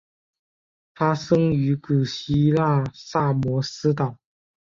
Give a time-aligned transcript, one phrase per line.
[0.95, 4.17] 他生于古希腊萨摩斯岛。